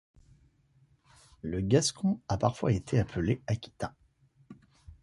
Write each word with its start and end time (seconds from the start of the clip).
Le 1.43 1.61
gascon 1.61 2.19
a 2.27 2.35
parfois 2.39 2.71
été 2.71 2.97
appelé 2.99 3.39
aquitain. 3.45 3.93